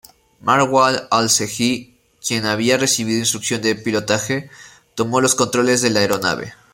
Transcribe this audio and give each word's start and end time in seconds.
Marwan 0.39 0.99
al-Shehhi, 1.11 1.95
quien 2.27 2.47
había 2.47 2.75
recibido 2.79 3.19
instrucción 3.19 3.61
de 3.61 3.75
pilotaje, 3.75 4.49
tomó 4.95 5.21
los 5.21 5.35
controles 5.35 5.83
de 5.83 5.91
la 5.91 5.99
aeronave. 5.99 6.55